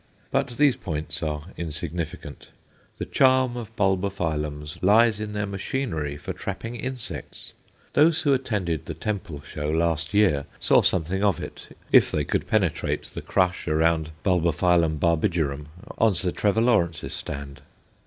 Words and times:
But 0.31 0.57
these 0.57 0.75
points 0.75 1.21
are 1.21 1.49
insignificant. 1.57 2.49
The 2.97 3.05
charm 3.05 3.55
of 3.55 3.75
Bulbophyllums 3.75 4.81
lies 4.81 5.19
in 5.19 5.33
their 5.33 5.45
machinery 5.45 6.17
for 6.17 6.33
trapping 6.33 6.73
insects. 6.75 7.53
Those 7.93 8.21
who 8.23 8.33
attended 8.33 8.87
the 8.87 8.95
Temple 8.95 9.43
show 9.43 9.69
last 9.69 10.11
year 10.15 10.45
saw 10.59 10.81
something 10.81 11.21
of 11.23 11.39
it, 11.39 11.77
if 11.91 12.09
they 12.09 12.23
could 12.23 12.47
penetrate 12.47 13.03
the 13.03 13.21
crush 13.21 13.67
around 13.67 14.05
B. 14.23 14.31
barbigerum 14.31 15.67
on 15.99 16.15
Sir 16.15 16.31
Trevor 16.31 16.61
Lawrence's 16.61 17.13
stand. 17.13 17.61